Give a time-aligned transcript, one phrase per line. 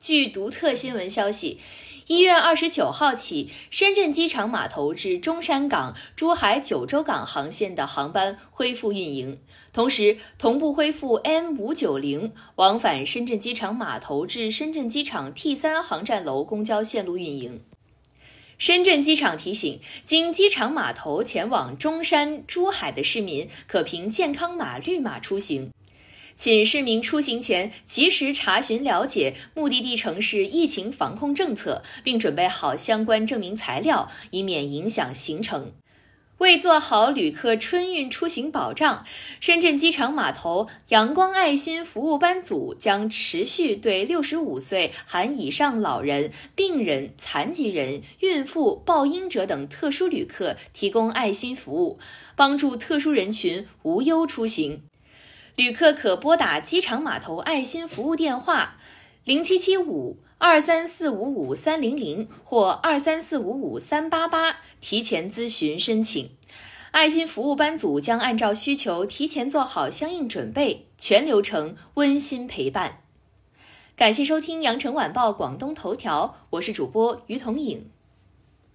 [0.00, 1.58] 据独特新闻消息，
[2.06, 9.38] 一月二十九号起，深圳机场码头至中山港、珠海九州港航线的航班恢复运营，
[9.74, 17.62] 同时同步恢复 M 五九零往返深圳机场码头至深圳机场 T 三航站楼公交线路运营。
[18.56, 25.70] 深圳机场提醒，经机场码头前往中山、珠海的市民，可凭健康码绿码出行。
[26.40, 35.72] 请市民出行前及时查询了解目的地城市疫情防控政策，并准备好相关证明材料，以免影响行程。
[36.38, 39.04] 为做好旅客春运出行保障，
[39.38, 51.98] 深圳机场码头阳光爱心服务班组将持续对六十五岁含以上老人、病人、残疾人、孕妇、抱婴者等特殊旅客提供爱心服务，
[52.34, 54.80] 帮助特殊人群无忧出行。
[55.60, 58.78] 旅客可拨打机场码头爱心服务电话
[59.24, 66.30] 零七七五二三四五五三零零或二三四五五三八八提前咨询申请。
[66.92, 73.02] 爱心服务班组将按照需求提前做好相应准备，全流程温馨陪伴。
[73.94, 77.90] 感谢收听羊城晚报广东头条，我是主播于彤颖。